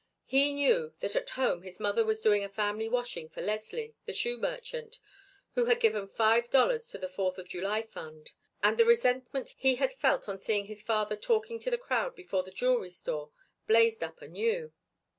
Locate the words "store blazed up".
12.89-14.23